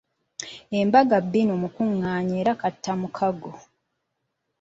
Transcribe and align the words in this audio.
Embaga 0.79 1.17
bbinu 1.25 1.53
mukunggaanya 1.61 2.33
era 2.41 2.53
kattamukago. 2.61 3.51